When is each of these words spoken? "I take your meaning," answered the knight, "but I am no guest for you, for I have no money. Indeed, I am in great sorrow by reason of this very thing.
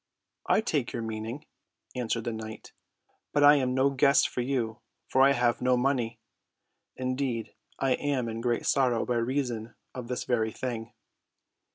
"I 0.49 0.61
take 0.61 0.93
your 0.93 1.03
meaning," 1.03 1.45
answered 1.95 2.23
the 2.23 2.33
knight, 2.33 2.73
"but 3.33 3.43
I 3.43 3.57
am 3.57 3.75
no 3.75 3.91
guest 3.91 4.27
for 4.27 4.41
you, 4.41 4.79
for 5.07 5.21
I 5.21 5.33
have 5.33 5.61
no 5.61 5.77
money. 5.77 6.19
Indeed, 6.95 7.53
I 7.77 7.91
am 7.91 8.27
in 8.27 8.41
great 8.41 8.65
sorrow 8.65 9.05
by 9.05 9.17
reason 9.17 9.75
of 9.93 10.07
this 10.07 10.23
very 10.23 10.51
thing. 10.51 10.93